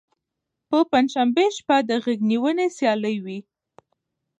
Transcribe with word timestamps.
په 0.69 0.77
پنجشنبې 0.91 1.45
شپه 1.57 1.77
د 1.89 1.91
غیږ 2.03 2.19
نیونې 2.29 2.67
سیالۍ 2.77 3.15
وي. 3.25 3.39